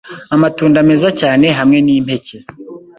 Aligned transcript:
amatunda 0.35 0.77
meza 0.89 1.09
cyane 1.19 1.45
hamwe 1.57 1.77
n’impeke, 1.85 2.37